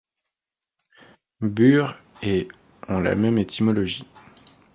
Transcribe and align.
Bure 1.41 1.93
et 2.23 2.47
ont 2.87 3.01
la 3.01 3.13
même 3.13 3.37
étymologie. 3.37 4.03